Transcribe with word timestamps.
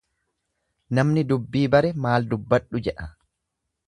Namni 0.99 1.23
dubbii 1.31 1.63
bare 1.75 1.91
maal 2.05 2.25
dubbadhu 2.31 2.81
jedha. 2.89 3.07